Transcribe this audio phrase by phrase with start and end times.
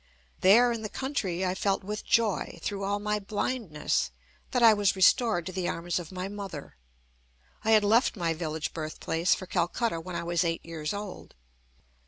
[0.39, 4.09] There in the country I felt with joy, through all my blindness,
[4.49, 6.75] that I was restored to the arms of my mother.
[7.63, 11.35] I had left my village birthplace for Calcutta when I was eight years old.